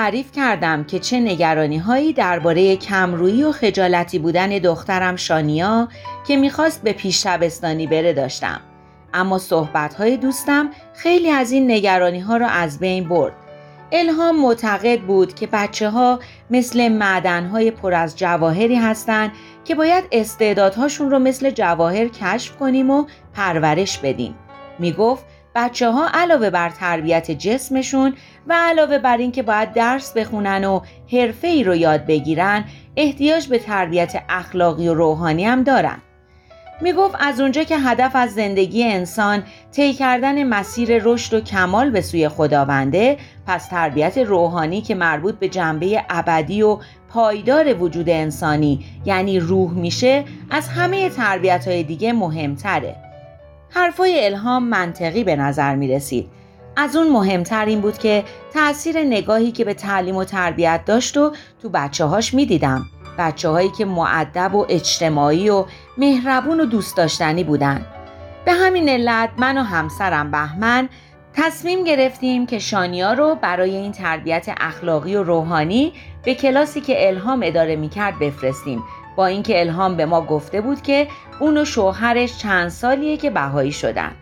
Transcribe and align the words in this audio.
تعریف 0.00 0.32
کردم 0.32 0.84
که 0.84 0.98
چه 0.98 1.20
نگرانی 1.20 1.78
هایی 1.78 2.12
درباره 2.12 2.76
کمرویی 2.76 3.44
و 3.44 3.52
خجالتی 3.52 4.18
بودن 4.18 4.48
دخترم 4.48 5.16
شانیا 5.16 5.88
که 6.26 6.36
می‌خواست 6.36 6.82
به 6.82 6.92
پیش 6.92 7.22
شبستانی 7.22 7.86
بره 7.86 8.12
داشتم. 8.12 8.60
اما 9.14 9.38
صحبت 9.38 9.94
های 9.94 10.16
دوستم 10.16 10.70
خیلی 10.94 11.30
از 11.30 11.52
این 11.52 11.70
نگرانی 11.70 12.20
ها 12.20 12.36
را 12.36 12.46
از 12.46 12.78
بین 12.78 13.08
برد. 13.08 13.32
الهام 13.92 14.40
معتقد 14.40 15.00
بود 15.00 15.34
که 15.34 15.46
بچه 15.52 15.90
ها 15.90 16.18
مثل 16.50 16.88
معدن 16.88 17.46
های 17.46 17.70
پر 17.70 17.94
از 17.94 18.18
جواهری 18.18 18.76
هستند 18.76 19.30
که 19.64 19.74
باید 19.74 20.04
استعدادهاشون 20.12 21.10
رو 21.10 21.18
مثل 21.18 21.50
جواهر 21.50 22.08
کشف 22.08 22.56
کنیم 22.56 22.90
و 22.90 23.06
پرورش 23.34 23.98
بدیم. 23.98 24.34
می 24.78 24.92
گفت 24.92 25.24
بچه 25.54 25.90
ها 25.90 26.08
علاوه 26.14 26.50
بر 26.50 26.70
تربیت 26.70 27.30
جسمشون 27.30 28.14
و 28.46 28.54
علاوه 28.56 28.98
بر 28.98 29.16
اینکه 29.16 29.42
باید 29.42 29.72
درس 29.72 30.12
بخونن 30.12 30.64
و 30.64 30.80
حرفه 31.12 31.48
ای 31.48 31.64
رو 31.64 31.74
یاد 31.74 32.06
بگیرن 32.06 32.64
احتیاج 32.96 33.46
به 33.46 33.58
تربیت 33.58 34.22
اخلاقی 34.28 34.88
و 34.88 34.94
روحانی 34.94 35.44
هم 35.44 35.62
دارن. 35.62 35.98
می 36.82 36.92
گفت 36.92 37.14
از 37.20 37.40
اونجا 37.40 37.62
که 37.62 37.78
هدف 37.78 38.16
از 38.16 38.34
زندگی 38.34 38.84
انسان 38.84 39.42
طی 39.72 39.92
کردن 39.92 40.44
مسیر 40.44 41.02
رشد 41.04 41.34
و 41.34 41.40
کمال 41.40 41.90
به 41.90 42.00
سوی 42.00 42.28
خداونده 42.28 43.16
پس 43.46 43.68
تربیت 43.68 44.18
روحانی 44.18 44.80
که 44.80 44.94
مربوط 44.94 45.34
به 45.34 45.48
جنبه 45.48 46.04
ابدی 46.08 46.62
و 46.62 46.78
پایدار 47.08 47.74
وجود 47.74 48.08
انسانی 48.08 48.84
یعنی 49.04 49.40
روح 49.40 49.70
میشه 49.70 50.24
از 50.50 50.68
همه 50.68 51.08
تربیت 51.08 51.68
های 51.68 51.82
دیگه 51.82 52.12
مهمتره 52.12 53.09
حرفای 53.70 54.24
الهام 54.24 54.64
منطقی 54.64 55.24
به 55.24 55.36
نظر 55.36 55.76
می 55.76 55.88
رسید. 55.88 56.28
از 56.76 56.96
اون 56.96 57.10
مهمتر 57.10 57.64
این 57.64 57.80
بود 57.80 57.98
که 57.98 58.24
تأثیر 58.54 59.02
نگاهی 59.02 59.52
که 59.52 59.64
به 59.64 59.74
تعلیم 59.74 60.16
و 60.16 60.24
تربیت 60.24 60.80
داشت 60.86 61.16
و 61.16 61.32
تو 61.62 61.68
بچه 61.68 62.04
هاش 62.04 62.34
می 62.34 62.46
دیدم. 62.46 62.86
بچه 63.18 63.48
هایی 63.48 63.68
که 63.68 63.84
معدب 63.84 64.54
و 64.54 64.66
اجتماعی 64.68 65.50
و 65.50 65.64
مهربون 65.98 66.60
و 66.60 66.64
دوست 66.64 66.96
داشتنی 66.96 67.44
بودن. 67.44 67.86
به 68.44 68.52
همین 68.52 68.88
علت 68.88 69.30
من 69.38 69.58
و 69.58 69.62
همسرم 69.62 70.30
بهمن 70.30 70.88
تصمیم 71.34 71.84
گرفتیم 71.84 72.46
که 72.46 72.58
شانیا 72.58 73.12
رو 73.12 73.34
برای 73.34 73.76
این 73.76 73.92
تربیت 73.92 74.46
اخلاقی 74.60 75.16
و 75.16 75.22
روحانی 75.22 75.92
به 76.24 76.34
کلاسی 76.34 76.80
که 76.80 77.08
الهام 77.08 77.40
اداره 77.44 77.76
می 77.76 77.88
کرد 77.88 78.18
بفرستیم 78.18 78.82
با 79.20 79.26
اینکه 79.26 79.60
الهام 79.60 79.96
به 79.96 80.06
ما 80.06 80.20
گفته 80.20 80.60
بود 80.60 80.82
که 80.82 81.08
اون 81.40 81.58
و 81.58 81.64
شوهرش 81.64 82.38
چند 82.38 82.68
سالیه 82.68 83.16
که 83.16 83.30
بهایی 83.30 83.72
شدن. 83.72 84.12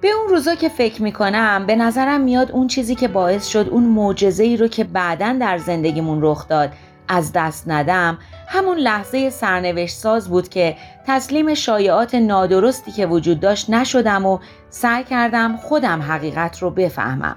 به 0.00 0.08
اون 0.08 0.28
روزا 0.28 0.54
که 0.54 0.68
فکر 0.68 1.02
می‌کنم 1.02 1.66
به 1.66 1.76
نظرم 1.76 2.20
میاد 2.20 2.50
اون 2.52 2.66
چیزی 2.66 2.94
که 2.94 3.08
باعث 3.08 3.46
شد 3.46 3.68
اون 3.70 3.84
معجزه 3.84 4.44
ای 4.44 4.56
رو 4.56 4.68
که 4.68 4.84
بعدا 4.84 5.36
در 5.40 5.58
زندگیمون 5.58 6.18
رخ 6.22 6.48
داد 6.48 6.70
از 7.08 7.32
دست 7.32 7.64
ندم 7.66 8.18
همون 8.48 8.78
لحظه 8.78 9.30
سرنوشت 9.30 9.96
ساز 9.96 10.28
بود 10.28 10.48
که 10.48 10.76
تسلیم 11.06 11.54
شایعات 11.54 12.14
نادرستی 12.14 12.92
که 12.92 13.06
وجود 13.06 13.40
داشت 13.40 13.70
نشدم 13.70 14.26
و 14.26 14.38
سعی 14.70 15.04
کردم 15.04 15.56
خودم 15.56 16.02
حقیقت 16.02 16.58
رو 16.58 16.70
بفهمم. 16.70 17.36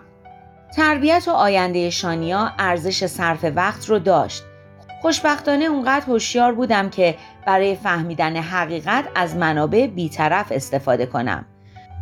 تربیت 0.75 1.23
و 1.27 1.31
آینده 1.31 1.89
شانیا 1.89 2.51
ارزش 2.59 3.05
صرف 3.05 3.45
وقت 3.55 3.85
رو 3.85 3.99
داشت. 3.99 4.43
خوشبختانه 5.01 5.65
اونقدر 5.65 6.05
هوشیار 6.05 6.53
بودم 6.53 6.89
که 6.89 7.15
برای 7.45 7.75
فهمیدن 7.75 8.35
حقیقت 8.35 9.05
از 9.15 9.35
منابع 9.35 9.87
بیطرف 9.87 10.51
استفاده 10.51 11.05
کنم. 11.05 11.45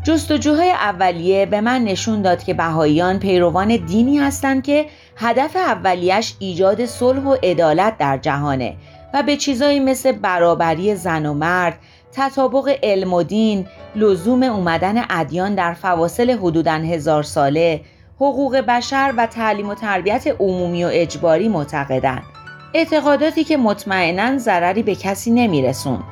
جستجوهای 0.03 0.71
اولیه 0.71 1.45
به 1.45 1.61
من 1.61 1.83
نشون 1.83 2.21
داد 2.21 2.43
که 2.43 2.53
بهاییان 2.53 3.19
پیروان 3.19 3.75
دینی 3.75 4.17
هستند 4.17 4.63
که 4.63 4.85
هدف 5.17 5.55
اولیش 5.55 6.35
ایجاد 6.39 6.85
صلح 6.85 7.23
و 7.23 7.35
عدالت 7.43 7.97
در 7.97 8.17
جهانه 8.17 8.75
و 9.13 9.23
به 9.23 9.37
چیزایی 9.37 9.79
مثل 9.79 10.11
برابری 10.11 10.95
زن 10.95 11.25
و 11.25 11.33
مرد، 11.33 11.77
تطابق 12.11 12.77
علم 12.83 13.13
و 13.13 13.23
دین، 13.23 13.67
لزوم 13.95 14.43
اومدن 14.43 15.03
ادیان 15.09 15.55
در 15.55 15.73
فواصل 15.73 16.31
حدوداً 16.31 16.73
هزار 16.73 17.23
ساله، 17.23 17.81
حقوق 18.15 18.57
بشر 18.57 19.13
و 19.17 19.25
تعلیم 19.25 19.69
و 19.69 19.75
تربیت 19.75 20.27
عمومی 20.39 20.83
و 20.83 20.89
اجباری 20.91 21.47
معتقدند. 21.47 22.36
اعتقاداتی 22.73 23.43
که 23.43 23.57
مطمئنا 23.57 24.37
ضرری 24.37 24.83
به 24.83 24.95
کسی 24.95 25.31
نمیرسون 25.31 26.03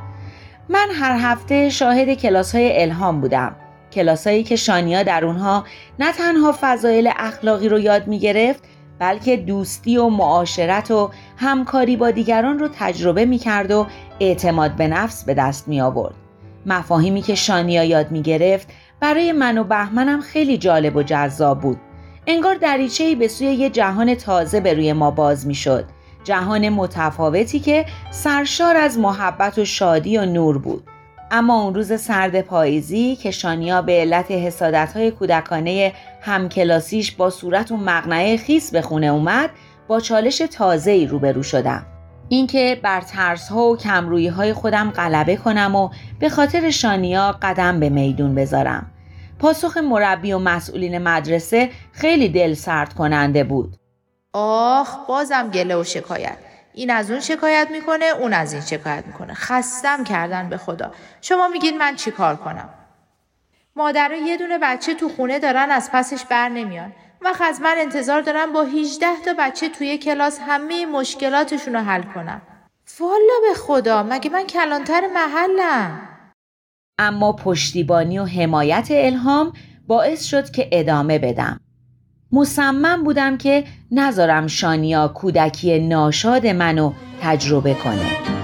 من 0.70 0.88
هر 0.94 1.18
هفته 1.20 1.70
شاهد 1.70 2.14
کلاس 2.14 2.56
های 2.56 2.82
الهام 2.82 3.22
بودم 3.22 3.56
کلاسایی 3.92 4.44
که 4.44 4.56
شانیا 4.56 5.04
در 5.04 5.26
اونها 5.26 5.64
نه 6.00 6.12
تنها 6.12 6.56
فضایل 6.62 7.12
اخلاقی 7.18 7.70
رو 7.70 7.80
یاد 7.80 8.08
می 8.08 8.20
گرفت 8.20 8.64
بلکه 9.00 9.38
دوستی 9.38 9.98
و 9.98 10.10
معاشرت 10.10 10.92
و 10.92 11.12
همکاری 11.38 11.98
با 11.98 12.12
دیگران 12.12 12.60
رو 12.60 12.70
تجربه 12.80 13.26
می 13.26 13.38
کرد 13.38 13.72
و 13.72 13.88
اعتماد 14.20 14.72
به 14.72 14.88
نفس 14.88 15.26
به 15.26 15.34
دست 15.34 15.68
می 15.68 15.82
آورد. 15.82 16.16
مفاهیمی 16.66 17.22
که 17.22 17.36
شانیا 17.36 17.84
یاد 17.84 18.12
می 18.12 18.22
گرفت 18.22 18.68
برای 19.00 19.32
من 19.32 19.58
و 19.58 19.64
بهمنم 19.64 20.22
خیلی 20.22 20.58
جالب 20.58 20.96
و 20.96 21.04
جذاب 21.04 21.60
بود. 21.60 21.78
انگار 22.28 22.56
دریچه‌ای 22.56 23.16
به 23.16 23.28
سوی 23.28 23.48
یه 23.48 23.70
جهان 23.70 24.16
تازه 24.16 24.60
به 24.60 24.74
روی 24.74 24.94
ما 24.94 25.12
باز 25.12 25.48
می 25.48 25.56
شد 25.56 25.86
جهان 26.26 26.70
متفاوتی 26.70 27.60
که 27.60 27.86
سرشار 28.12 28.78
از 28.78 29.00
محبت 29.00 29.58
و 29.58 29.66
شادی 29.66 30.18
و 30.18 30.26
نور 30.26 30.58
بود. 30.58 30.84
اما 31.32 31.64
اون 31.64 31.76
روز 31.76 32.02
سرد 32.02 32.42
پاییزی 32.42 33.16
که 33.16 33.32
شانیا 33.32 33.82
به 33.82 33.92
علت 33.92 34.32
حسادت 34.32 34.94
های 34.96 35.12
کودکانه 35.12 35.94
همکلاسیش 36.22 37.12
با 37.12 37.30
صورت 37.30 37.72
و 37.72 37.78
مقنعه 37.78 38.38
خیس 38.38 38.72
به 38.72 38.82
خونه 38.82 39.08
اومد 39.08 39.50
با 39.88 40.00
چالش 40.00 40.38
تازه 40.38 40.92
ای 40.92 41.06
روبرو 41.06 41.44
شدم. 41.44 41.86
اینکه 42.30 42.80
بر 42.84 43.02
ترس 43.02 43.50
ها 43.50 43.68
و 43.68 43.78
کمرویی 43.78 44.28
های 44.28 44.54
خودم 44.54 44.92
غلبه 44.92 45.36
کنم 45.36 45.76
و 45.76 45.90
به 46.20 46.30
خاطر 46.30 46.70
شانیا 46.70 47.32
قدم 47.42 47.80
به 47.80 47.90
میدون 47.90 48.36
بذارم. 48.36 48.92
پاسخ 49.40 49.78
مربی 49.78 50.34
و 50.34 50.40
مسئولین 50.40 50.98
مدرسه 50.98 51.70
خیلی 51.92 52.30
دل 52.30 52.54
سرد 52.54 52.94
کننده 52.94 53.44
بود. 53.44 53.78
آخ 54.38 55.08
بازم 55.08 55.50
گله 55.50 55.76
و 55.76 55.84
شکایت. 55.84 56.38
این 56.74 56.92
از 56.92 57.12
اون 57.12 57.20
شکایت 57.20 57.68
می‌کنه 57.72 58.06
اون 58.06 58.34
از 58.34 58.54
این 58.54 58.62
شکایت 58.62 59.08
می‌کنه. 59.08 59.34
خستم 59.34 60.04
کردن 60.04 60.50
به 60.50 60.58
خدا. 60.58 60.92
شما 61.22 61.48
میگید 61.48 61.76
من 61.76 61.96
چیکار 61.96 62.36
کنم؟ 62.36 62.70
مادرها 63.76 64.18
یه 64.18 64.38
دونه 64.38 64.58
بچه 64.62 64.94
تو 64.94 65.10
خونه 65.10 65.40
دارن 65.40 65.72
از 65.72 65.90
پسش 65.94 66.26
بر 66.26 66.50
نمیان. 66.50 66.94
وقت 67.22 67.42
از 67.42 67.62
من 67.62 67.76
انتظار 67.78 68.22
دارم 68.22 68.54
با 68.54 68.64
18 68.64 69.08
تا 69.26 69.34
بچه 69.40 69.70
توی 69.70 69.98
کلاس 69.98 70.40
همه 70.48 70.86
مشکلاتشون 70.86 71.76
رو 71.76 71.80
حل 71.80 72.04
کنم 72.04 72.42
والا 73.00 73.34
به 73.48 73.60
خدا 73.60 74.04
مگه 74.04 74.30
من 74.30 74.44
کلانتر 74.44 75.02
محلم؟ 75.08 76.10
اما 77.00 77.34
پشتیبانی 77.34 78.20
و 78.20 78.26
حمایت 78.26 78.88
الهام 78.92 79.54
باعث 79.88 80.24
شد 80.24 80.52
که 80.52 80.70
ادامه 80.72 81.20
بدم. 81.20 81.65
مصمم 82.36 83.04
بودم 83.04 83.38
که 83.38 83.64
نذارم 83.92 84.48
شانیا 84.48 85.08
کودکی 85.08 85.80
ناشاد 85.80 86.48
منو 86.48 86.94
تجربه 87.22 87.74
کنه. 87.74 88.35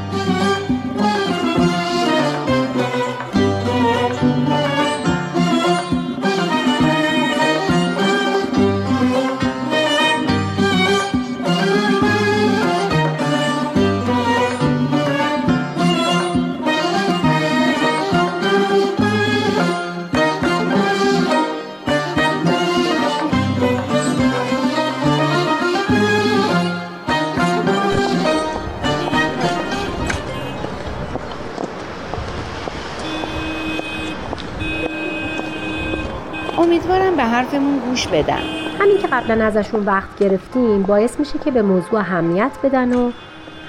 حرفمون 37.41 37.79
گوش 37.79 38.07
بدن. 38.07 38.39
همین 38.79 38.97
که 38.97 39.07
قبلا 39.07 39.45
ازشون 39.45 39.85
وقت 39.85 40.19
گرفتیم 40.19 40.83
باعث 40.83 41.19
میشه 41.19 41.39
که 41.39 41.51
به 41.51 41.61
موضوع 41.61 41.99
اهمیت 41.99 42.51
بدن 42.63 42.93
و 42.93 43.11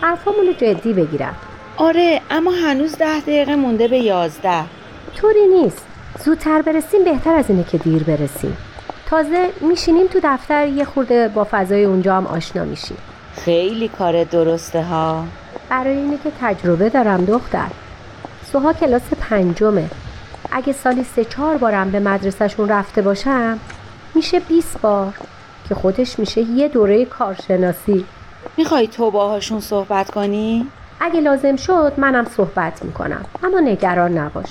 حرفامون 0.01 0.47
رو 0.47 0.53
جدی 0.53 0.93
بگیرن. 0.93 1.35
آره 1.77 2.21
اما 2.31 2.51
هنوز 2.51 2.97
ده 2.99 3.21
دقیقه 3.21 3.57
مونده 3.57 3.89
به 3.89 3.99
یازده. 3.99 4.65
طوری 5.17 5.47
نیست. 5.47 5.87
زودتر 6.25 6.63
برسیم 6.63 7.05
بهتر 7.05 7.35
از 7.35 7.51
اینه 7.51 7.65
که 7.65 7.79
دیر 7.79 8.03
برسیم. 8.03 8.57
تازه 9.07 9.51
میشینیم 9.61 10.07
تو 10.07 10.21
دفتر 10.23 10.67
یه 10.67 10.85
خورده 10.85 11.29
با 11.29 11.47
فضای 11.51 11.85
اونجا 11.85 12.17
هم 12.17 12.27
آشنا 12.27 12.65
میشیم. 12.65 12.99
خیلی 13.35 13.89
کار 13.89 14.25
درسته 14.25 14.83
ها. 14.83 15.25
برای 15.71 15.97
اینه 15.97 16.19
که 16.25 16.33
تجربه 16.41 16.89
دارم 16.89 17.25
دختر. 17.25 17.69
سوها 18.53 18.73
کلاس 18.73 19.03
پنجمه. 19.21 19.91
اگه 20.53 20.73
سالی 20.73 21.05
سه 21.05 21.25
چهار 21.25 21.57
بارم 21.57 21.91
به 21.91 22.01
مدرسهشون 22.01 22.69
رفته 22.69 23.03
باشم 23.03 23.59
میشه 24.15 24.41
20 24.41 24.81
بار 24.81 25.15
که 25.69 25.75
خودش 25.75 26.19
میشه 26.19 26.41
یه 26.41 26.69
دوره 26.69 27.05
کارشناسی. 27.05 28.05
می‌خوای 28.57 28.87
تو 28.87 29.11
باهاشون 29.11 29.61
صحبت 29.61 30.11
کنی؟ 30.11 30.67
اگه 31.01 31.21
لازم 31.21 31.57
شد 31.57 31.93
منم 31.97 32.25
صحبت 32.25 32.85
می‌کنم 32.85 33.25
اما 33.43 33.61
نگران 33.61 34.19
نباش. 34.19 34.49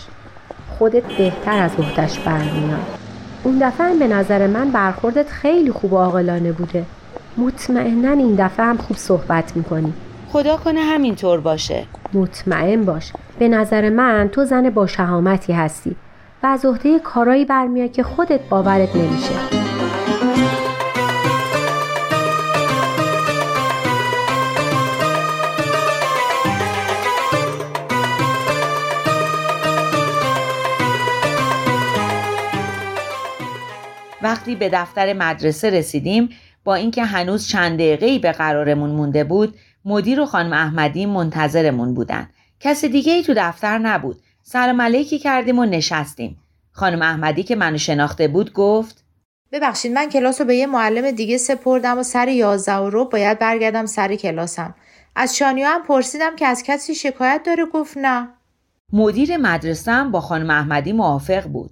خودت 0.77 1.03
بهتر 1.03 1.59
از 1.63 1.71
عهدش 1.80 2.19
برمیاد 2.19 3.00
اون 3.44 3.57
دفعه 3.62 3.95
به 3.95 4.07
نظر 4.07 4.48
من 4.48 4.71
برخوردت 4.71 5.30
خیلی 5.30 5.71
خوب 5.71 5.94
و 5.94 5.98
عاقلانه 5.98 6.51
بوده. 6.51 6.86
مطمئنا 7.38 8.12
این 8.12 8.36
دفعه 8.36 8.65
هم 8.65 8.77
خوب 8.77 8.98
صحبت 8.98 9.56
می‌کنی. 9.56 9.94
خدا 10.31 10.57
کنه 10.57 10.79
همینطور 10.79 11.39
باشه. 11.39 11.85
مطمئن 12.13 12.85
باش. 12.85 13.11
به 13.39 13.47
نظر 13.47 13.89
من 13.89 14.29
تو 14.31 14.45
زن 14.45 14.69
با 14.69 14.87
شهامتی 14.87 15.53
هستی 15.53 15.95
و 16.43 16.47
از 16.47 16.65
عهده 16.65 16.99
کارایی 16.99 17.45
برمیاد 17.45 17.91
که 17.91 18.03
خودت 18.03 18.49
باورت 18.49 18.95
نمیشه. 18.95 19.33
وقتی 34.21 34.55
به 34.55 34.69
دفتر 34.69 35.13
مدرسه 35.13 35.69
رسیدیم 35.69 36.29
با 36.63 36.75
اینکه 36.75 37.03
هنوز 37.03 37.47
چند 37.47 37.77
دقیقه‌ای 37.77 38.19
به 38.19 38.31
قرارمون 38.31 38.89
مونده 38.89 39.23
بود 39.23 39.53
مدیر 39.85 40.19
و 40.21 40.25
خانم 40.25 40.53
احمدی 40.53 41.05
منتظرمون 41.05 41.93
بودن. 41.93 42.29
کس 42.59 42.85
دیگه 42.85 43.13
ای 43.13 43.23
تو 43.23 43.33
دفتر 43.37 43.77
نبود. 43.77 44.21
سلام 44.43 44.81
علیکی 44.81 45.19
کردیم 45.19 45.59
و 45.59 45.65
نشستیم. 45.65 46.37
خانم 46.71 47.01
احمدی 47.01 47.43
که 47.43 47.55
منو 47.55 47.77
شناخته 47.77 48.27
بود 48.27 48.53
گفت 48.53 49.05
ببخشید 49.51 49.91
من 49.91 50.09
کلاس 50.09 50.41
رو 50.41 50.47
به 50.47 50.55
یه 50.55 50.67
معلم 50.67 51.11
دیگه 51.11 51.37
سپردم 51.37 51.99
و 51.99 52.03
سر 52.03 52.27
یازده 52.27 52.75
و 52.75 52.89
رو 52.89 53.05
باید 53.05 53.39
برگردم 53.39 53.85
سر 53.85 54.15
کلاسم. 54.15 54.75
از 55.15 55.37
شانیا 55.37 55.69
هم 55.69 55.83
پرسیدم 55.83 56.35
که 56.35 56.45
از 56.45 56.63
کسی 56.63 56.95
شکایت 56.95 57.41
داره؟ 57.45 57.65
گفت 57.65 57.97
نه. 57.97 58.27
مدیر 58.93 59.37
مدرسه 59.37 60.03
با 60.03 60.21
خانم 60.21 60.49
احمدی 60.49 60.93
موافق 60.93 61.47
بود. 61.47 61.71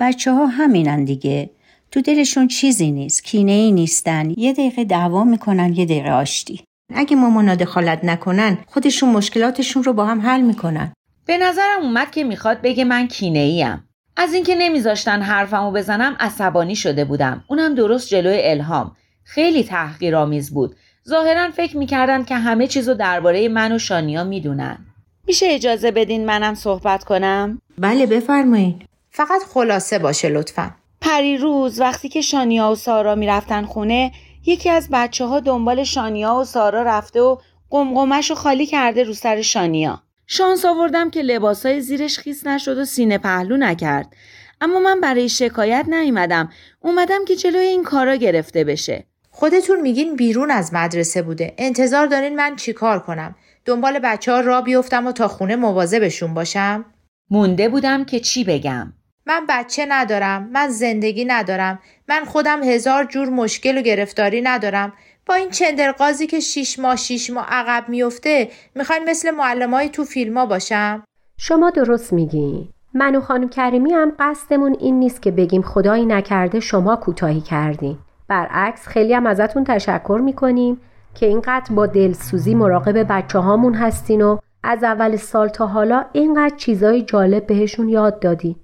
بچه 0.00 0.32
ها 0.32 0.46
همینن 0.46 1.04
دیگه. 1.04 1.50
تو 1.90 2.00
دلشون 2.00 2.48
چیزی 2.48 2.90
نیست. 2.90 3.24
کینه 3.24 3.52
ای 3.52 3.72
نیستن. 3.72 4.30
یه 4.36 4.52
دقیقه 4.52 4.84
دعوا 4.84 5.24
می‌کنن 5.24 5.74
یه 5.74 5.84
دقیقه 5.84 6.10
آشتی. 6.10 6.64
اگه 6.94 7.16
مامانا 7.16 7.54
دخالت 7.54 8.04
نکنن 8.04 8.58
خودشون 8.66 9.08
مشکلاتشون 9.08 9.84
رو 9.84 9.92
با 9.92 10.06
هم 10.06 10.20
حل 10.20 10.40
می‌کنن. 10.40 10.92
به 11.26 11.38
نظرم 11.38 11.82
اومد 11.82 12.10
که 12.10 12.24
می‌خواد 12.24 12.60
بگه 12.62 12.84
من 12.84 13.08
کینه 13.08 13.38
ایم 13.38 13.88
از 14.16 14.34
اینکه 14.34 14.54
نمیذاشتن 14.54 15.22
حرفمو 15.22 15.72
بزنم 15.72 16.16
عصبانی 16.20 16.76
شده 16.76 17.04
بودم. 17.04 17.44
اونم 17.48 17.74
درست 17.74 18.08
جلوی 18.08 18.40
الهام. 18.42 18.96
خیلی 19.24 19.64
تحقیرآمیز 19.64 20.54
بود. 20.54 20.76
ظاهرا 21.08 21.50
فکر 21.50 21.76
می‌کردن 21.76 22.24
که 22.24 22.34
همه 22.34 22.66
چیزو 22.66 22.94
درباره 22.94 23.48
من 23.48 23.72
و 23.72 23.78
شانیا 23.78 24.24
می‌دونن. 24.24 24.78
میشه 25.26 25.46
اجازه 25.50 25.90
بدین 25.90 26.26
منم 26.26 26.54
صحبت 26.54 27.04
کنم؟ 27.04 27.60
بله 27.78 28.06
بفرمایید. 28.06 28.82
فقط 29.10 29.42
خلاصه 29.54 29.98
باشه 29.98 30.28
لطفا. 30.28 30.70
پری 31.00 31.36
روز 31.36 31.80
وقتی 31.80 32.08
که 32.08 32.20
شانیا 32.20 32.70
و 32.70 32.74
سارا 32.74 33.14
می‌رفتن 33.14 33.64
خونه 33.64 34.12
یکی 34.46 34.70
از 34.70 34.88
بچه 34.92 35.24
ها 35.24 35.40
دنبال 35.40 35.84
شانیا 35.84 36.34
و 36.34 36.44
سارا 36.44 36.82
رفته 36.82 37.20
و 37.20 37.36
قمقمش 37.70 38.30
رو 38.30 38.36
خالی 38.36 38.66
کرده 38.66 39.04
رو 39.04 39.12
سر 39.14 39.42
شانیا. 39.42 40.02
شانس 40.26 40.64
آوردم 40.64 41.10
که 41.10 41.22
لباسای 41.22 41.80
زیرش 41.80 42.18
خیس 42.18 42.46
نشد 42.46 42.78
و 42.78 42.84
سینه 42.84 43.18
پهلو 43.18 43.56
نکرد. 43.56 44.16
اما 44.60 44.78
من 44.78 45.00
برای 45.00 45.28
شکایت 45.28 45.86
نیومدم. 45.88 46.50
اومدم 46.80 47.24
که 47.24 47.36
جلوی 47.36 47.66
این 47.66 47.84
کارا 47.84 48.14
گرفته 48.14 48.64
بشه. 48.64 49.04
خودتون 49.30 49.80
میگین 49.80 50.16
بیرون 50.16 50.50
از 50.50 50.74
مدرسه 50.74 51.22
بوده. 51.22 51.54
انتظار 51.58 52.06
دارین 52.06 52.36
من 52.36 52.56
چیکار 52.56 52.98
کنم؟ 52.98 53.34
دنبال 53.64 53.98
بچه 53.98 54.32
ها 54.32 54.40
را 54.40 54.60
بیفتم 54.60 55.06
و 55.06 55.12
تا 55.12 55.28
خونه 55.28 55.56
مواظبشون 55.56 56.34
باشم؟ 56.34 56.84
مونده 57.30 57.68
بودم 57.68 58.04
که 58.04 58.20
چی 58.20 58.44
بگم. 58.44 58.92
من 59.26 59.44
بچه 59.48 59.86
ندارم 59.88 60.48
من 60.52 60.68
زندگی 60.68 61.24
ندارم 61.24 61.78
من 62.08 62.24
خودم 62.24 62.62
هزار 62.62 63.04
جور 63.04 63.28
مشکل 63.28 63.78
و 63.78 63.82
گرفتاری 63.82 64.42
ندارم. 64.42 64.92
با 65.26 65.34
این 65.34 65.50
چندرقازی 65.50 66.26
که 66.26 66.40
شیش 66.40 66.78
ماه 66.78 66.96
شیش 66.96 67.30
ماه 67.30 67.46
عقب 67.48 67.88
میفته 67.88 68.48
می‌خواین 68.74 69.04
مثل 69.04 69.30
معلمای 69.30 69.88
تو 69.88 70.04
فیلما 70.04 70.46
باشم؟ 70.46 71.04
شما 71.38 71.70
درست 71.70 72.12
میگی. 72.12 72.68
من 72.94 73.16
و 73.16 73.20
خانم 73.20 73.48
کریمی 73.48 73.92
هم 73.92 74.12
قصدمون 74.18 74.76
این 74.80 74.98
نیست 74.98 75.22
که 75.22 75.30
بگیم 75.30 75.62
خدایی 75.62 76.06
نکرده 76.06 76.60
شما 76.60 76.96
کوتاهی 76.96 77.40
کردین. 77.40 77.98
برعکس 78.28 78.86
خیلی 78.88 79.14
هم 79.14 79.26
ازتون 79.26 79.64
تشکر 79.64 80.20
می‌کنیم 80.24 80.80
که 81.14 81.26
اینقدر 81.26 81.74
با 81.74 81.86
دلسوزی 81.86 82.54
مراقب 82.54 83.06
بچه 83.12 83.38
هامون 83.38 83.74
هستین 83.74 84.22
و 84.22 84.38
از 84.62 84.84
اول 84.84 85.16
سال 85.16 85.48
تا 85.48 85.66
حالا 85.66 86.04
اینقدر 86.12 86.56
چیزای 86.56 87.02
جالب 87.02 87.46
بهشون 87.46 87.88
یاد 87.88 88.20
دادین. 88.20 88.56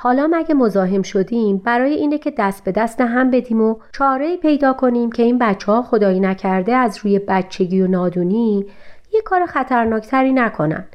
حالا 0.00 0.28
مگه 0.30 0.54
مزاحم 0.54 1.02
شدیم 1.02 1.58
برای 1.58 1.94
اینه 1.94 2.18
که 2.18 2.30
دست 2.38 2.64
به 2.64 2.72
دست 2.72 3.00
هم 3.00 3.30
بدیم 3.30 3.60
و 3.60 3.76
چاره 3.92 4.36
پیدا 4.36 4.72
کنیم 4.72 5.12
که 5.12 5.22
این 5.22 5.38
بچه 5.38 5.72
ها 5.72 5.82
خدایی 5.82 6.20
نکرده 6.20 6.74
از 6.74 6.98
روی 6.98 7.18
بچگی 7.18 7.80
و 7.80 7.86
نادونی 7.86 8.66
یه 9.12 9.20
کار 9.20 9.46
خطرناکتری 9.46 10.32
نکنن. 10.32 10.88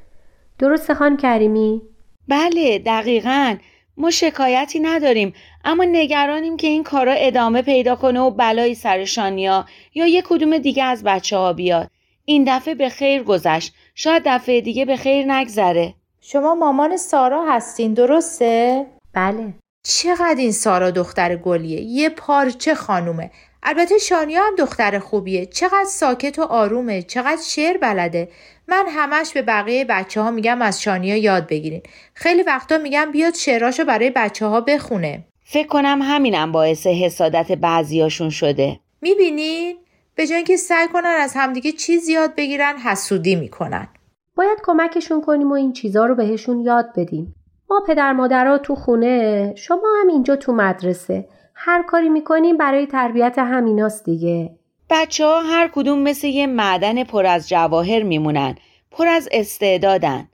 درست 0.60 0.94
خان 0.94 1.18
کریمی؟ 1.18 1.82
بله 2.28 2.80
دقیقا. 2.80 3.56
ما 3.98 4.12
شکایتی 4.12 4.80
نداریم 4.80 5.34
اما 5.66 5.84
نگرانیم 5.84 6.58
که 6.58 6.68
این 6.68 6.84
کارا 6.84 7.12
ادامه 7.12 7.62
پیدا 7.62 7.96
کنه 7.96 8.20
و 8.20 8.32
بلایی 8.32 8.76
سر 8.76 9.06
شانیا 9.06 9.66
یا 9.94 10.08
یه 10.08 10.22
کدوم 10.22 10.58
دیگه 10.58 10.84
از 10.84 11.04
بچه 11.04 11.38
ها 11.38 11.54
بیاد. 11.54 11.90
این 12.26 12.44
دفعه 12.48 12.76
به 12.76 12.90
خیر 12.90 13.24
گذشت. 13.24 13.74
شاید 13.96 14.24
دفعه 14.26 14.62
دیگه 14.62 14.86
به 14.86 14.96
خیر 14.96 15.34
نگذره. 15.34 15.94
شما 16.26 16.56
مامان 16.56 16.98
سارا 16.98 17.46
هستین 17.46 17.94
درسته؟ 17.94 18.86
بله. 19.14 19.54
چقدر 19.86 20.36
این 20.38 20.52
سارا 20.52 20.92
دختر 20.92 21.36
گلیه؟ 21.36 21.82
یه 21.82 22.10
پارچه 22.10 22.76
خانومه. 22.76 23.32
البته 23.64 23.98
شانیا 23.98 24.44
هم 24.44 24.56
دختر 24.56 25.00
خوبیه. 25.00 25.46
چقدر 25.46 25.86
ساکت 25.88 26.40
و 26.40 26.42
آرومه. 26.42 27.02
چقدر 27.02 27.42
شعر 27.42 27.78
بلده. 27.78 28.30
من 28.68 28.86
همش 28.90 29.34
به 29.34 29.42
بقیه 29.42 29.86
بچه 29.86 30.22
ها 30.22 30.32
میگم 30.32 30.62
از 30.62 30.82
شانیا 30.82 31.18
یاد 31.18 31.48
بگیرین. 31.48 31.82
خیلی 32.14 32.44
وقتا 32.44 32.78
میگم 32.78 33.12
بیاد 33.12 33.36
شعراشو 33.36 33.84
برای 33.84 34.10
بچه 34.10 34.46
ها 34.46 34.62
بخونه. 34.62 35.24
فکر 35.46 35.68
کنم 35.68 36.00
همینم 36.02 36.52
باعث 36.52 36.88
حسادت 36.88 37.52
بعضیاشون 37.52 38.30
شده. 38.30 38.80
می‌بینین؟ 39.02 39.78
به 40.16 40.28
جای 40.28 40.36
اینکه 40.36 40.58
سعی 40.58 40.88
کنن 40.88 41.18
از 41.20 41.34
همدیگه 41.36 41.72
چیز 41.72 42.10
یاد 42.10 42.36
بگیرن 42.36 42.78
حسودی 42.78 43.36
می‌کنن. 43.36 43.88
باید 44.36 44.58
کمکشون 44.64 45.22
کنیم 45.22 45.52
و 45.52 45.54
این 45.54 45.74
چیزها 45.74 46.06
رو 46.06 46.16
بهشون 46.16 46.60
یاد 46.60 46.90
بدیم. 46.96 47.36
ما 47.70 47.84
پدر 47.88 48.14
مادرها 48.14 48.58
تو 48.58 48.76
خونه 48.76 49.54
شما 49.58 49.88
هم 50.02 50.08
اینجا 50.08 50.36
تو 50.36 50.54
مدرسه. 50.54 51.28
هر 51.56 51.84
کاری 51.84 52.10
می‌کنیم 52.10 52.58
برای 52.58 52.88
تربیت 52.88 53.36
همیناست 53.38 54.06
دیگه. 54.06 54.56
بچه 54.90 55.26
ها 55.26 55.42
هر 55.42 55.68
کدوم 55.68 56.00
مثل 56.00 56.28
یه 56.28 56.48
معدن 56.48 57.04
پر 57.04 57.26
از 57.26 57.50
جواهر 57.50 58.04
میمونن 58.04 58.56
پر 58.92 59.08
از 59.08 59.30
استعدادن. 59.32 60.28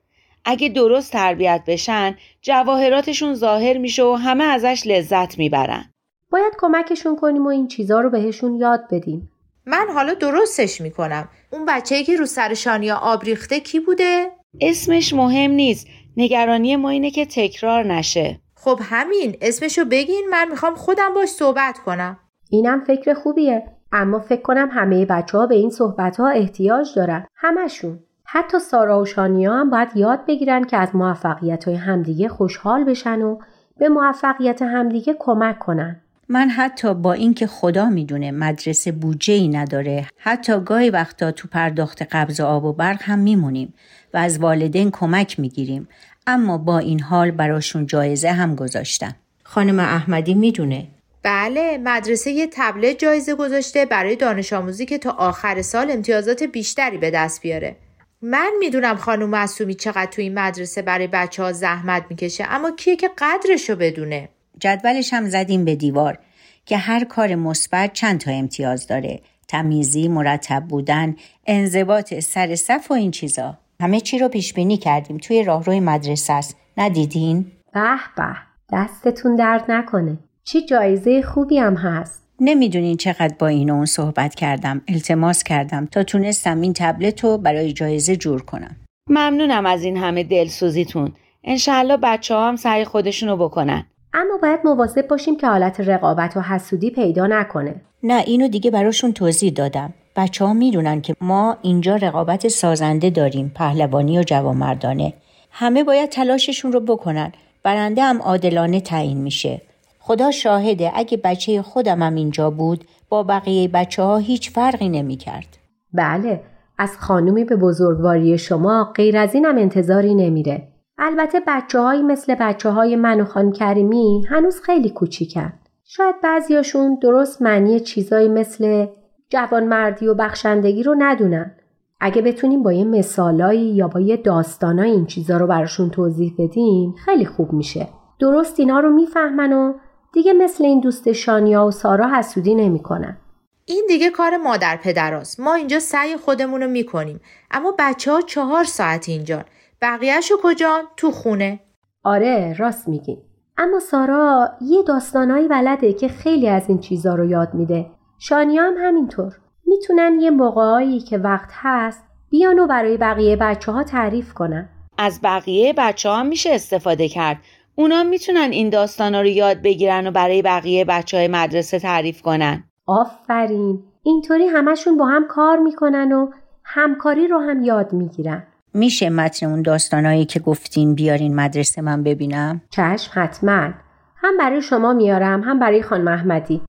اگه 0.46 0.70
درست 0.70 1.12
تربیت 1.12 1.64
بشن 1.68 2.16
جواهراتشون 2.42 3.34
ظاهر 3.34 3.78
میشه 3.78 4.04
و 4.04 4.14
همه 4.14 4.44
ازش 4.44 4.84
لذت 4.86 5.38
می‌برن. 5.38 5.86
باید 6.32 6.54
کمکشون 6.60 7.16
کنیم 7.16 7.46
و 7.46 7.50
این 7.50 7.68
چیزها 7.68 8.02
رو 8.02 8.10
بهشون 8.10 8.56
یاد 8.56 8.84
بدیم. 8.92 9.32
من 9.66 9.88
حالا 9.94 10.14
درستش 10.14 10.82
می‌کنم. 10.82 11.30
اون 11.52 11.66
بچه 11.68 12.04
که 12.04 12.18
رو 12.18 12.26
سر 12.26 12.54
شانیا 12.54 12.96
آب 12.96 13.24
ریخته 13.24 13.60
کی 13.60 13.80
بوده؟ 13.80 14.32
اسمش 14.62 15.14
مهم 15.14 15.52
نیست. 15.52 15.88
نگرانی 16.18 16.76
ما 16.76 16.90
اینه 16.90 17.12
که 17.12 17.26
تکرار 17.26 17.84
نشه. 17.84 18.40
خب 18.56 18.80
همین. 18.84 19.38
اسمشو 19.42 19.86
بگین 19.86 20.28
من 20.32 20.48
می‌خوام 20.52 20.76
خودم 20.76 21.14
باش 21.14 21.30
صحبت 21.30 21.78
کنم. 21.78 22.20
اینم 22.50 22.84
فکر 22.84 23.14
خوبیه. 23.14 23.64
اما 23.92 24.20
فکر 24.20 24.42
کنم 24.42 24.70
همه 24.72 25.06
بچه 25.06 25.38
ها 25.38 25.48
به 25.48 25.56
این 25.56 25.70
صحبت 25.70 26.18
ها 26.18 26.28
احتیاج 26.28 26.96
دارن. 26.96 27.28
همشون. 27.36 28.00
حتی 28.26 28.60
سارا 28.60 29.02
و 29.02 29.06
شانیا 29.06 29.54
هم 29.54 29.70
باید 29.70 29.90
یاد 29.96 30.26
بگیرن 30.26 30.64
که 30.64 30.78
از 30.78 30.96
موفقیت 30.96 31.68
های 31.68 31.76
همدیگه 31.76 32.30
خوشحال 32.30 32.84
بشن 32.84 33.22
و 33.22 33.40
به 33.78 33.90
موفقیت 33.90 34.62
همدیگه 34.62 35.16
کمک 35.20 35.60
کنن. 35.60 36.02
من 36.32 36.50
حتی 36.50 36.94
با 36.94 37.14
اینکه 37.14 37.48
خدا 37.48 37.90
می‌دونه 37.90 38.32
مدرسه 38.32 38.92
بودجه 38.92 39.34
ای 39.34 39.48
نداره 39.48 40.08
حتی 40.18 40.60
گاهی 40.60 40.90
وقتا 40.90 41.32
تو 41.32 41.48
پرداخت 41.48 42.02
قبض 42.02 42.40
آب 42.40 42.66
و 42.66 42.74
برق 42.74 43.02
هم 43.02 43.20
میمونیم 43.20 43.74
و 44.14 44.18
از 44.18 44.40
والدین 44.40 44.92
کمک 44.92 45.40
می‌گیریم. 45.40 45.88
اما 46.28 46.58
با 46.58 46.80
این 46.80 47.00
حال 47.00 47.32
براشون 47.32 47.86
جایزه 47.86 48.32
هم 48.32 48.56
گذاشتم. 48.56 49.16
خانم 49.44 49.80
احمدی 49.80 50.34
می‌دونه. 50.34 50.88
بله 51.24 51.78
مدرسه 51.78 52.32
یه 52.32 52.48
تبلت 52.52 53.00
جایزه 53.00 53.36
گذاشته 53.36 53.86
برای 53.86 54.16
دانش 54.16 54.54
آموزی 54.54 54.86
که 54.86 54.98
تا 54.98 55.12
آخر 55.12 55.62
سال 55.62 55.92
امتیازات 55.92 56.44
بیشتری 56.44 56.98
به 56.98 57.12
دست 57.12 57.42
بیاره. 57.42 57.76
من 58.22 58.52
می‌دونم 58.60 58.96
خانم 58.96 59.30
معصومی 59.30 59.76
چقدر 59.76 60.12
تو 60.12 60.22
این 60.22 60.40
مدرسه 60.40 60.82
برای 60.82 61.08
بچه 61.08 61.44
ها 61.44 61.52
زحمت 61.52 62.06
می‌کشه 62.10 62.46
اما 62.50 62.72
کیه 62.72 62.96
که 62.96 63.10
قدرشو 63.18 63.76
بدونه؟ 63.76 64.30
جدولش 64.60 65.14
هم 65.14 65.30
زدیم 65.30 65.66
به 65.66 65.76
دیوار 65.76 66.20
که 66.66 66.78
هر 66.78 67.04
کار 67.04 67.36
مثبت 67.36 67.94
چند 67.94 68.20
تا 68.20 68.32
امتیاز 68.32 68.88
داره. 68.88 69.20
تمیزی 69.48 70.08
مرتب 70.08 70.64
بودن 70.70 71.16
انضباط 71.48 72.14
سر 72.20 72.56
صف 72.56 72.92
و 72.92 72.94
این 72.94 73.12
چیزا. 73.12 73.58
همه 73.82 74.00
چی 74.00 74.20
رو 74.20 74.28
پیش 74.28 74.54
بینی 74.54 74.78
کردیم 74.78 75.18
توی 75.18 75.44
راهروی 75.44 75.80
مدرسه 75.80 76.34
است. 76.34 76.58
ندیدین؟ 76.78 77.52
به 77.74 77.98
به 78.18 78.36
دستتون 78.74 79.36
درد 79.36 79.72
نکنه. 79.72 80.18
چی 80.44 80.66
جایزه 80.66 81.22
خوبی 81.22 81.58
هم 81.58 81.76
هست. 81.76 82.24
نمی‌دونین 82.42 82.98
چقدر 82.98 83.36
با 83.40 83.48
این 83.48 83.70
اون 83.70 83.86
صحبت 83.86 84.36
کردم. 84.36 84.82
التماس 84.88 85.44
کردم 85.44 85.86
تا 85.86 86.04
تونستم 86.04 86.62
این 86.62 86.74
تبلت 86.74 87.24
رو 87.24 87.38
برای 87.38 87.74
جایزه 87.74 88.16
جور 88.16 88.42
کنم. 88.42 88.76
ممنونم 89.10 89.66
از 89.66 89.84
این 89.84 89.98
همه 89.98 90.24
دلسوزیتون. 90.24 91.12
انشالله 91.44 91.98
بچه 91.98 92.34
ها 92.36 92.48
هم 92.48 92.56
سعی 92.56 92.86
خودشونو 92.86 93.38
بکنن. 93.38 93.86
اما 94.14 94.38
باید 94.42 94.60
مواظب 94.64 95.08
باشیم 95.08 95.38
که 95.38 95.48
حالت 95.48 95.80
رقابت 95.80 96.38
و 96.38 96.42
حسودی 96.42 96.92
پیدا 96.92 97.28
نکنه. 97.28 97.82
نه 98.04 98.24
اینو 98.28 98.48
دیگه 98.48 98.72
براشون 98.72 99.14
توضیح 99.14 99.52
دادم. 99.52 99.94
بچه 100.16 100.46
ها 100.46 100.54
می‌دونن 100.54 101.02
که 101.02 101.16
ما 101.22 101.58
اینجا 101.62 101.96
رقابت 101.96 102.48
سازنده 102.48 103.10
داریم 103.10 103.52
پهلوانی 103.56 104.20
و 104.20 104.24
جوامردانه 104.24 105.14
همه 105.52 105.84
باید 105.84 106.10
تلاششون 106.10 106.72
رو 106.72 106.80
بکنن. 106.80 107.32
برنده 107.64 108.04
هم 108.04 108.22
عادلانه 108.22 108.82
تعیین 108.82 109.18
میشه. 109.18 109.62
خدا 110.00 110.32
شاهده 110.32 110.92
اگه 110.96 111.18
بچه 111.18 111.62
خودم 111.62 112.04
هم 112.04 112.16
اینجا 112.16 112.50
بود 112.50 112.86
با 113.10 113.24
بقیه 113.24 113.68
بچه 113.68 114.04
ها 114.04 114.18
هیچ 114.18 114.52
فرقی 114.52 114.90
نمی 114.90 115.18
کرد. 115.18 115.58
بله 115.94 116.42
از 116.78 116.98
خانومی 116.98 117.44
به 117.44 117.56
بزرگواری 117.56 118.38
شما 118.38 118.94
غیر 118.96 119.18
از 119.18 119.36
اینم 119.36 119.58
انتظاری 119.58 120.16
نمیره. 120.16 120.68
البته 121.02 121.42
بچه 121.48 121.80
هایی 121.80 122.02
مثل 122.02 122.36
بچه 122.36 122.70
های 122.70 122.96
من 122.96 123.22
و 123.22 123.26
خانم 123.26 123.52
کریمی 123.52 124.26
هنوز 124.30 124.62
خیلی 124.62 124.90
کوچیکن. 124.90 125.54
شاید 125.84 126.22
بعضیاشون 126.22 127.00
درست 127.02 127.42
معنی 127.42 127.80
چیزایی 127.80 128.28
مثل 128.28 128.88
جوانمردی 129.30 130.08
و 130.08 130.14
بخشندگی 130.14 130.84
رو 130.84 130.96
ندونن. 131.00 131.56
اگه 132.00 132.22
بتونیم 132.22 132.64
با 132.64 132.74
یه 132.74 132.84
مثالایی 132.84 133.76
یا 133.76 133.88
با 133.88 134.00
یه 134.00 134.18
داستانایی 134.18 134.92
این 134.92 135.06
چیزا 135.06 135.38
رو 135.38 135.48
براشون 135.48 135.90
توضیح 135.90 136.36
بدیم 136.38 136.96
خیلی 137.06 137.26
خوب 137.26 137.54
میشه. 137.54 137.88
درست 138.20 138.60
اینا 138.60 138.80
رو 138.80 138.90
می‌فهمن 138.90 139.54
و 139.54 139.74
دیگه 140.14 140.34
مثل 140.34 140.64
این 140.66 140.80
دوست 140.80 141.12
شانیا 141.12 141.66
و 141.66 141.72
سارا 141.72 142.08
حسودی 142.18 142.56
نمی‌کنن. 142.56 143.18
این 143.66 143.86
دیگه 143.88 144.10
کار 144.10 144.38
مادر 144.38 144.78
پدراست. 144.84 145.40
ما 145.40 145.54
اینجا 145.54 145.80
سعی 145.80 146.18
خودمون 146.18 146.62
رو 146.62 146.68
می‌کنیم. 146.68 147.20
اما 147.52 147.76
بچه 147.80 148.12
ها 148.12 148.22
چهار 148.22 148.64
ساعت 148.64 149.10
اینجا. 149.10 149.44
بقیهشو 149.82 150.36
کجا؟ 150.44 150.82
تو 150.98 151.12
خونه. 151.12 151.60
آره 152.04 152.56
راست 152.58 152.88
میگی. 152.88 153.18
اما 153.58 153.80
سارا 153.80 154.50
یه 154.62 154.84
داستانایی 154.84 155.48
بلده 155.48 155.94
که 155.94 156.08
خیلی 156.08 156.50
از 156.50 156.70
این 156.70 156.80
چیزا 156.80 157.16
رو 157.16 157.26
یاد 157.26 157.54
میده. 157.54 157.86
شانیا 158.20 158.64
هم 158.64 158.74
همینطور. 158.78 159.34
می‌تونن 159.66 160.20
یه 160.20 160.30
موقعایی 160.30 161.00
که 161.00 161.18
وقت 161.18 161.50
هست 161.52 162.04
بیان 162.30 162.60
و 162.60 162.68
برای 162.68 162.98
بقیه 162.98 163.36
بچه 163.36 163.72
ها 163.72 163.84
تعریف 163.84 164.34
کنن. 164.34 164.70
از 164.98 165.20
بقیه 165.24 165.74
بچه 165.78 166.10
ها 166.10 166.24
میشه 166.24 166.50
استفاده 166.54 167.08
کرد. 167.08 167.38
اونا 167.76 168.04
می‌تونن 168.04 168.50
این 168.52 168.70
داستانا 168.70 169.22
رو 169.22 169.28
یاد 169.28 169.62
بگیرن 169.62 170.08
و 170.08 170.12
برای 170.12 170.42
بقیه 170.42 170.86
بچه 170.86 171.18
های 171.18 171.28
مدرسه 171.28 171.80
تعریف 171.80 172.22
کنن. 172.22 172.64
آفرین. 172.86 173.84
اینطوری 174.04 174.48
همشون 174.48 174.98
با 174.98 175.06
هم 175.06 175.28
کار 175.28 175.58
می‌کنن 175.60 176.12
و 176.12 176.32
همکاری 176.64 177.28
رو 177.28 177.40
هم 177.40 177.64
یاد 177.64 177.94
می‌گیرن. 177.94 178.44
میشه 178.74 179.10
متن 179.10 179.46
اون 179.46 179.62
داستانایی 179.62 180.26
که 180.26 180.40
گفتین 180.40 180.96
بیارین 180.96 181.36
مدرسه 181.36 181.82
من 181.82 182.04
ببینم؟ 182.04 182.62
چشم 182.70 183.12
حتما. 183.14 183.74
هم 184.16 184.38
برای 184.38 184.62
شما 184.62 184.94
میارم 184.94 185.42
هم 185.44 185.60
برای 185.60 185.84
خانم 185.84 186.08
احمدی. 186.08 186.62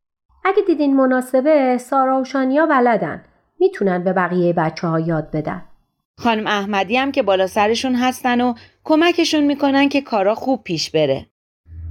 اگه 0.44 0.62
دیدین 0.66 0.96
مناسبه 0.96 1.78
سارا 1.78 2.20
و 2.20 2.24
شانیا 2.24 2.66
بلدن. 2.66 3.24
می‌تونن 3.60 4.04
به 4.04 4.12
بقیه 4.12 4.52
بچه 4.52 4.86
ها 4.86 5.00
یاد 5.00 5.30
بدن. 5.30 5.62
خانم 6.18 6.46
احمدی 6.46 6.96
هم 6.96 7.12
که 7.12 7.22
بالا 7.22 7.46
سرشون 7.46 7.94
هستن 7.94 8.40
و 8.40 8.54
کمکشون 8.84 9.44
می‌کنن 9.44 9.88
که 9.88 10.00
کارا 10.00 10.34
خوب 10.34 10.62
پیش 10.64 10.90
بره. 10.90 11.26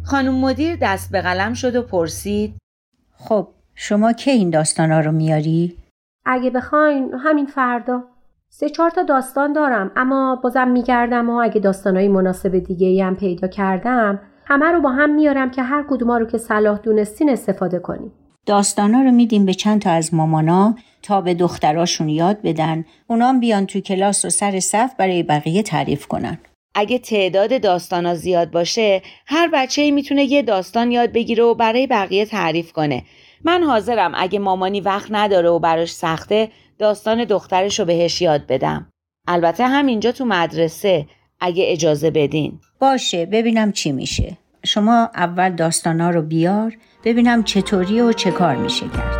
خانم 0.06 0.36
مدیر 0.36 0.78
دست 0.82 1.12
به 1.12 1.22
قلم 1.22 1.54
شد 1.54 1.75
و 1.75 1.82
پرسید 1.82 2.56
خب 3.18 3.48
شما 3.75 4.13
که 4.13 4.32
این 4.32 4.50
داستانا 4.50 5.00
رو 5.00 5.12
میاری؟ 5.12 5.78
اگه 6.25 6.50
بخواین 6.50 7.13
همین 7.24 7.46
فردا 7.46 8.04
سه 8.51 8.70
چهار 8.70 8.89
تا 8.89 9.03
داستان 9.03 9.53
دارم 9.53 9.91
اما 9.96 10.39
بازم 10.44 10.68
میگردم 10.68 11.29
و 11.29 11.34
اگه 11.34 11.60
داستانهای 11.60 12.08
مناسب 12.08 12.60
دیگه 12.60 13.06
هم 13.06 13.15
پیدا 13.15 13.48
کردم 13.48 14.20
همه 14.46 14.65
رو 14.65 14.82
با 14.82 14.89
هم 14.89 15.15
میارم 15.15 15.51
که 15.51 15.63
هر 15.63 15.86
کدوم 15.89 16.12
رو 16.12 16.25
که 16.25 16.38
صلاح 16.38 16.77
دونستین 16.77 17.29
استفاده 17.29 17.79
کنیم. 17.79 18.12
داستانا 18.46 19.01
رو 19.01 19.12
میدیم 19.12 19.46
به 19.46 19.53
چند 19.53 19.82
تا 19.82 19.91
از 19.91 20.13
مامانا 20.13 20.75
تا 21.03 21.22
به 21.22 21.34
دختراشون 21.34 22.10
یاد 22.10 22.41
بدن. 22.44 22.86
اونام 23.08 23.39
بیان 23.39 23.65
تو 23.65 23.79
کلاس 23.79 24.25
و 24.25 24.29
سر 24.29 24.60
صف 24.60 24.96
برای 24.98 25.24
بقیه 25.24 25.63
تعریف 25.63 26.08
کنن. 26.08 26.38
اگه 26.75 27.00
تعداد 27.00 27.62
داستانا 27.62 28.15
زیاد 28.15 28.51
باشه 28.51 29.01
هر 29.25 29.50
بچه 29.53 29.91
می‌تونه 29.91 30.24
یه 30.24 30.41
داستان 30.41 30.91
یاد 30.91 31.12
بگیره 31.12 31.44
و 31.44 31.56
برای 31.56 31.88
بقیه 31.88 32.25
تعریف 32.25 32.72
کنه. 32.72 33.03
من 33.44 33.63
حاضرم 33.63 34.12
اگه 34.15 34.39
مامانی 34.39 34.82
وقت 34.82 35.08
نداره 35.12 35.50
و 35.50 35.60
براش 35.60 35.91
سخته 35.91 36.50
داستان 36.80 37.24
دخترش 37.24 37.80
رو 37.80 37.86
بهش 37.86 38.22
یاد 38.22 38.48
بدم. 38.48 38.92
البته 39.28 39.68
همینجا 39.68 40.12
تو 40.12 40.26
مدرسه 40.26 41.06
اگه 41.40 41.64
اجازه 41.68 42.12
بدین. 42.12 42.60
باشه 42.80 43.26
ببینم 43.26 43.72
چی 43.72 43.92
میشه. 43.92 44.38
شما 44.66 45.10
اول 45.16 45.50
داستانا 45.50 46.10
رو 46.10 46.22
بیار 46.22 46.78
ببینم 47.04 47.44
چطوری 47.44 48.02
و 48.02 48.14
چه 48.14 48.32
کار 48.32 48.56
میشه 48.56 48.86
کرد. 48.90 49.19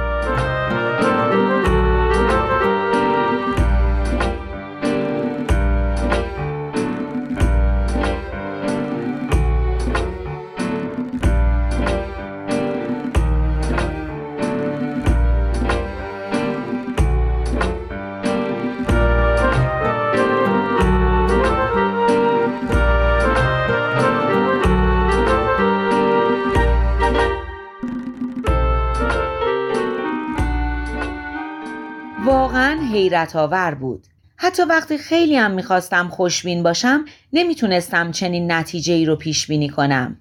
حیرت 33.20 33.36
آور 33.36 33.76
بود. 33.76 34.08
حتی 34.38 34.64
وقتی 34.64 34.98
خیلی 34.98 35.36
هم 35.36 35.52
می‌خواستم 35.52 36.08
خوشبین 36.08 36.64
باشم 36.64 37.06
نمی‌تونستم 37.34 38.12
چنین 38.12 38.52
نتیجه 38.52 38.94
ای 38.94 39.06
رو 39.06 39.16
پیش 39.16 39.48
بینی 39.48 39.70
کنم. 39.70 40.18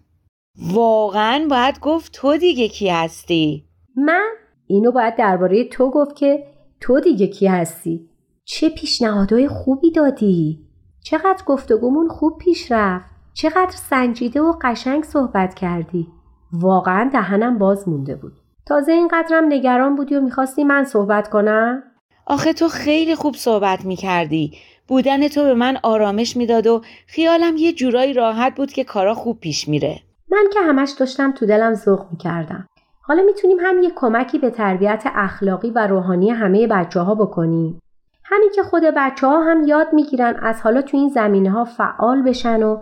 واقعا 0.72 1.46
باید 1.50 1.80
گفت 1.80 2.12
تو 2.12 2.36
دیگه 2.36 2.68
کی 2.68 2.88
هستی؟ 2.88 3.64
من؟ 3.96 4.30
اینو 4.66 4.92
باید 4.92 5.16
درباره 5.16 5.64
تو 5.64 5.90
گفت 5.90 6.16
که 6.16 6.46
تو 6.80 7.00
دیگه 7.00 7.26
کی 7.26 7.46
هستی؟ 7.46 8.08
چه 8.44 8.68
پیشنهادهای 8.68 9.48
خوبی 9.48 9.90
دادی؟ 9.90 10.66
چقدر 11.04 11.44
گفتگومون 11.46 12.08
خوب 12.08 12.38
پیش 12.38 12.72
رفت؟ 12.72 13.10
چقدر 13.34 13.70
سنجیده 13.90 14.40
و 14.40 14.52
قشنگ 14.62 15.04
صحبت 15.04 15.54
کردی؟ 15.54 16.08
واقعا 16.52 17.10
دهنم 17.12 17.58
باز 17.58 17.88
مونده 17.88 18.16
بود. 18.16 18.32
تازه 18.66 18.92
اینقدرم 18.92 19.44
نگران 19.48 19.96
بودی 19.96 20.14
و 20.14 20.20
می‌خواستی 20.20 20.64
من 20.64 20.84
صحبت 20.84 21.28
کنم؟ 21.28 21.82
آخه 22.30 22.52
تو 22.52 22.68
خیلی 22.68 23.14
خوب 23.14 23.34
صحبت 23.34 23.84
می‌کردی. 23.84 24.52
بودن 24.88 25.28
تو 25.28 25.44
به 25.44 25.54
من 25.54 25.78
آرامش 25.82 26.36
می‌داد 26.36 26.66
و 26.66 26.82
خیالم 27.06 27.56
یه 27.56 27.72
جورایی 27.72 28.12
راحت 28.12 28.54
بود 28.54 28.72
که 28.72 28.84
کارا 28.84 29.14
خوب 29.14 29.40
پیش 29.40 29.68
میره. 29.68 30.00
من 30.30 30.44
که 30.52 30.60
همش 30.60 30.90
داشتم 30.90 31.32
تو 31.32 31.46
دلم 31.46 31.74
ذوق 31.74 32.06
می‌کردم. 32.10 32.68
حالا 33.02 33.22
می‌تونیم 33.22 33.56
هم 33.60 33.82
یه 33.82 33.90
کمکی 33.96 34.38
به 34.38 34.50
تربیت 34.50 35.02
اخلاقی 35.06 35.70
و 35.70 35.86
روحانی 35.86 36.30
همه 36.30 36.66
بچه 36.66 37.00
ها 37.00 37.14
بکنیم. 37.14 37.80
همین 38.24 38.50
که 38.54 38.62
خود 38.62 38.82
بچه 38.96 39.26
ها 39.26 39.42
هم 39.42 39.66
یاد 39.66 39.86
می‌گیرن 39.92 40.36
از 40.42 40.60
حالا 40.60 40.82
تو 40.82 40.96
این 40.96 41.08
زمینه 41.08 41.50
ها 41.50 41.64
فعال 41.64 42.22
بشن 42.22 42.62
و 42.62 42.78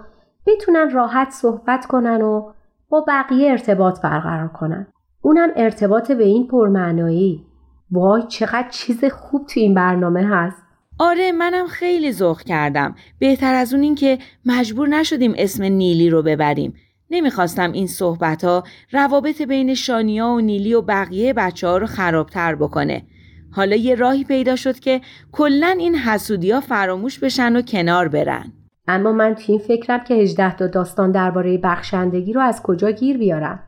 بتونن 0.47 0.91
راحت 0.91 1.31
صحبت 1.31 1.87
کنن 1.87 2.23
و 2.23 2.53
با 2.89 3.05
بقیه 3.09 3.51
ارتباط 3.51 4.01
برقرار 4.01 4.49
کنن. 4.49 4.87
اونم 5.23 5.49
ارتباط 5.57 6.13
به 6.13 6.25
این 6.25 6.47
پرمعنایی. 6.47 7.46
وای 7.91 8.23
چقدر 8.29 8.69
چیز 8.71 9.05
خوب 9.05 9.47
تو 9.47 9.61
این 9.61 9.75
برنامه 9.75 10.27
هست. 10.29 10.63
آره 10.99 11.33
منم 11.33 11.67
خیلی 11.67 12.13
ذوق 12.13 12.43
کردم. 12.43 12.95
بهتر 13.19 13.55
از 13.55 13.75
اون 13.75 13.83
این 13.83 13.95
که 13.95 14.19
مجبور 14.47 14.89
نشدیم 14.89 15.35
اسم 15.37 15.65
نیلی 15.65 16.11
رو 16.11 16.23
ببریم. 16.23 16.75
نمی‌خواستم 17.11 17.73
این 17.73 17.87
صحبت 17.87 18.45
ها 18.45 18.65
روابط 18.93 19.43
بین 19.43 19.75
شانیا 19.75 20.29
و 20.29 20.41
نیلی 20.41 20.75
و 20.75 20.83
بقیه 20.83 21.33
بچه 21.33 21.67
ها 21.67 21.79
رو 21.79 21.87
خرابتر 21.87 22.55
بکنه. 22.55 23.03
حالا 23.53 23.77
یه 23.77 23.95
راهی 23.95 24.25
پیدا 24.25 24.57
شد 24.57 24.79
که 24.79 25.01
کلا 25.33 25.77
این 25.79 25.95
حسودی 25.95 26.51
ها 26.51 26.61
فراموش 26.61 27.19
بشن 27.19 27.57
و 27.57 27.63
کنار 27.63 28.09
برن. 28.09 28.53
اما 28.89 29.13
من 29.13 29.35
تو 29.35 29.53
این 29.53 29.59
فکرم 29.59 30.05
که 30.05 30.15
18 30.15 30.57
تا 30.57 30.67
داستان 30.67 31.13
درباره 31.13 31.59
بخشندگی 31.59 32.33
رو 32.33 32.41
از 32.41 32.63
کجا 32.63 32.91
گیر 32.91 33.19
بیارم 33.19 33.63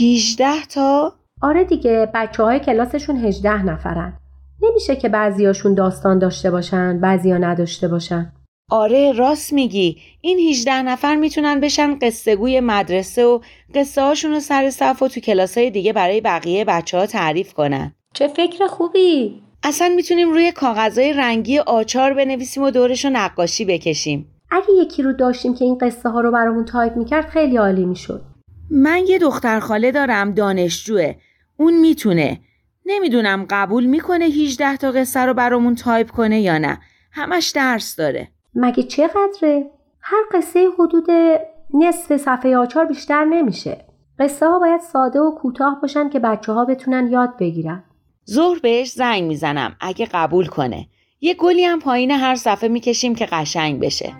18 0.00 0.46
تا؟ 0.74 1.14
آره 1.42 1.64
دیگه 1.64 2.10
بچه 2.14 2.42
های 2.42 2.60
کلاسشون 2.60 3.16
18 3.16 3.62
نفرن. 3.62 4.18
نمیشه 4.62 4.96
که 4.96 5.08
بعضیاشون 5.08 5.74
داستان 5.74 6.18
داشته 6.18 6.50
باشن 6.50 7.00
بعضیا 7.00 7.38
نداشته 7.38 7.88
باشن. 7.88 8.32
آره 8.70 9.12
راست 9.12 9.52
میگی. 9.52 9.96
این 10.20 10.50
18 10.50 10.82
نفر 10.82 11.16
می‌تونن 11.16 11.60
بشن 11.60 11.98
قصه 12.02 12.36
گوی 12.36 12.60
مدرسه 12.60 13.24
و 13.24 13.40
قصه 13.74 14.02
هاشون 14.02 14.30
رو 14.30 14.40
سر 14.40 14.70
صف 14.70 15.02
و 15.02 15.08
تو 15.08 15.20
کلاس 15.20 15.58
های 15.58 15.70
دیگه 15.70 15.92
برای 15.92 16.20
بقیه 16.20 16.64
بچه 16.64 16.98
ها 16.98 17.06
تعریف 17.06 17.52
کنن. 17.52 17.94
چه 18.14 18.28
فکر 18.28 18.66
خوبی! 18.66 19.42
اصلا 19.62 19.88
می‌تونیم 19.96 20.30
روی 20.30 20.52
کاغذهای 20.52 21.12
رنگی 21.12 21.58
آچار 21.58 22.14
بنویسیم 22.14 22.62
و 22.62 22.70
دورش 22.70 23.04
رو 23.04 23.10
نقاشی 23.10 23.64
بکشیم. 23.64 24.28
اگه 24.50 24.72
یکی 24.80 25.02
رو 25.02 25.12
داشتیم 25.12 25.54
که 25.54 25.64
این 25.64 25.78
قصه 25.78 26.08
ها 26.08 26.20
رو 26.20 26.32
برامون 26.32 26.64
تایپ 26.64 26.96
می‌کرد 26.96 27.28
خیلی 27.28 27.56
عالی 27.56 27.84
می‌شد. 27.84 28.22
من 28.70 29.00
یه 29.06 29.18
دختر 29.18 29.60
خاله 29.60 29.92
دارم 29.92 30.34
دانشجوه. 30.34 31.14
اون 31.62 31.80
می‌تونه. 31.80 32.40
نمی‌دونم 32.86 33.46
قبول 33.50 33.84
می‌کنه 33.84 34.24
18 34.24 34.76
تا 34.76 34.90
قصه 34.90 35.20
رو 35.20 35.34
برامون 35.34 35.74
تایپ 35.74 36.10
کنه 36.10 36.40
یا 36.40 36.58
نه. 36.58 36.78
همش 37.12 37.48
درس 37.50 37.96
داره. 37.96 38.28
مگه 38.54 38.82
چقدره؟ 38.82 39.70
هر 40.00 40.22
قصه 40.32 40.68
حدود 40.78 41.06
نصف 41.74 42.16
صفحه 42.16 42.56
آ 42.56 42.62
چهار 42.62 42.84
بیشتر 42.84 43.24
نمیشه. 43.24 43.84
قصه 44.18 44.46
ها 44.46 44.58
باید 44.58 44.80
ساده 44.80 45.20
و 45.20 45.34
کوتاه 45.34 45.78
باشن 45.82 46.08
که 46.08 46.18
بچه 46.18 46.52
ها 46.52 46.64
بتونن 46.64 47.12
یاد 47.12 47.36
بگیرن. 47.38 47.84
ظهر 48.30 48.58
بهش 48.58 48.92
زنگ 48.92 49.22
می‌زنم 49.22 49.76
اگه 49.80 50.08
قبول 50.12 50.46
کنه. 50.46 50.86
یه 51.20 51.34
گلی 51.34 51.64
هم 51.64 51.80
پایین 51.80 52.10
هر 52.10 52.34
صفحه 52.34 52.68
می‌کشیم 52.68 53.14
که 53.14 53.26
قشنگ 53.32 53.80
بشه. 53.80 54.12